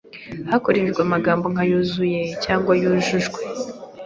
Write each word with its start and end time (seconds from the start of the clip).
hakoreshejwe 0.51 1.01
amagambo 1.03 1.45
nka 1.53 1.63
"wuzuye" 1.69 2.21
cyangwa 2.43 2.69
wujujwe 2.79 3.39